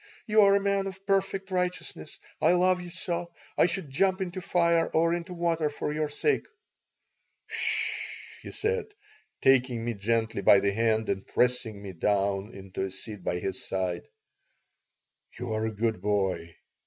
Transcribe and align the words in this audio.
"You 0.25 0.41
are 0.41 0.55
a 0.55 0.59
man 0.59 0.87
of 0.87 1.05
perfect 1.05 1.51
righteousness. 1.51 2.19
I 2.41 2.53
love 2.53 2.81
you 2.81 2.89
so. 2.89 3.31
I 3.55 3.67
should 3.67 3.91
jump 3.91 4.19
into 4.19 4.41
fire 4.41 4.87
or 4.87 5.13
into 5.13 5.31
water 5.35 5.69
for 5.69 5.93
your 5.93 6.09
sake." 6.09 6.47
"'S 7.47 7.53
sh!" 7.55 8.39
he 8.41 8.49
said, 8.49 8.85
taking 9.43 9.85
me 9.85 9.93
gently 9.93 10.41
by 10.41 10.59
the 10.59 10.71
hand 10.71 11.07
and 11.09 11.23
pressing 11.27 11.83
me 11.83 11.91
down 11.93 12.55
into 12.55 12.81
a 12.81 12.89
seat 12.89 13.23
by 13.23 13.37
his 13.37 13.63
side. 13.63 14.07
"You 15.37 15.53
are 15.53 15.67
a 15.67 15.71
good 15.71 16.01
boy. 16.01 16.55